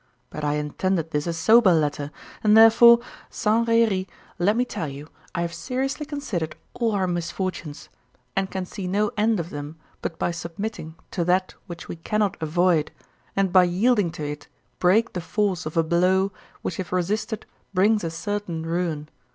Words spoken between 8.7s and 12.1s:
no end of them but by submitting to that which we